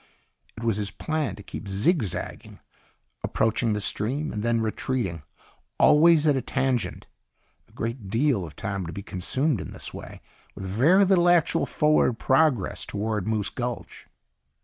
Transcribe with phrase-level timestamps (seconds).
[0.57, 2.59] It was his plan to keep zigzagging,
[3.23, 5.21] approaching the stream and then retreating,
[5.77, 7.05] always at a tangent.
[7.69, 10.21] A great deal of time would be consumed in this way,
[10.55, 14.07] with very little actual forward progress toward Moose Gulch.